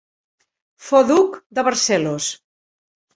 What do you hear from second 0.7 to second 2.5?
Fou Duc de Barcelos.